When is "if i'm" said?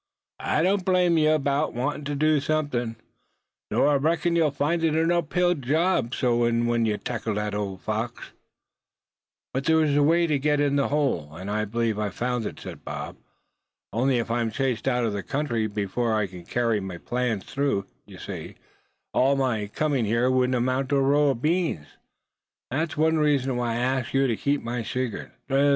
14.17-14.49